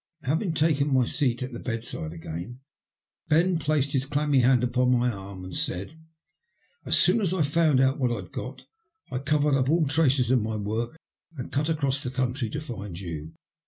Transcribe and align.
Having 0.23 0.55
taken 0.55 0.91
my 0.95 1.05
seat 1.05 1.43
at 1.43 1.53
the 1.53 1.59
bedside 1.59 2.11
again, 2.11 2.59
Ben 3.29 3.59
placed 3.59 3.91
his 3.91 4.07
clammy 4.07 4.39
hand 4.39 4.63
npon 4.63 4.89
my 4.89 5.11
arm 5.11 5.43
and 5.43 5.55
said 5.55 5.93
—As 6.87 6.97
soon 6.97 7.21
as 7.21 7.35
I 7.35 7.43
found 7.43 7.77
what 7.99 8.11
I'd 8.11 8.31
got, 8.31 8.65
I 9.11 9.19
covered 9.19 9.53
up 9.53 9.69
all 9.69 9.85
traces 9.85 10.31
of 10.31 10.41
my 10.41 10.55
work 10.55 10.97
and 11.37 11.51
cut 11.51 11.69
across 11.69 12.03
country 12.09 12.49
to 12.49 12.59
find 12.59 12.99
you. 12.99 13.33